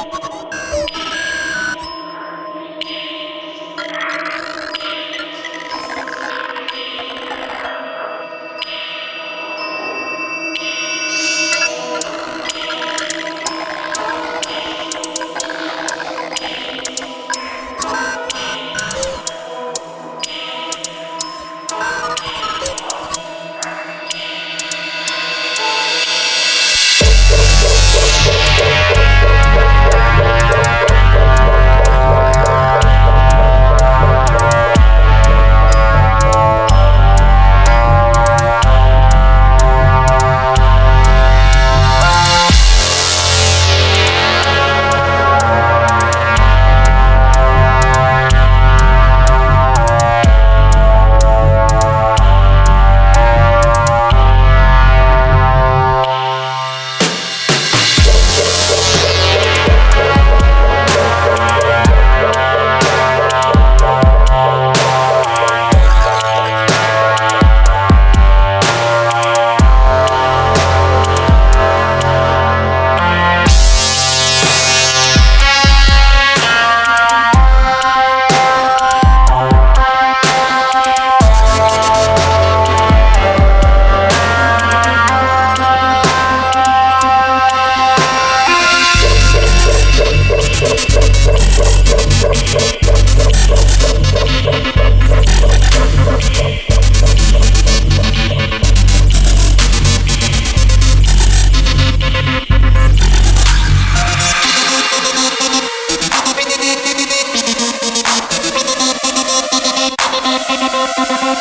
[0.00, 0.87] うん!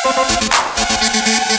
[0.06, 1.57] You.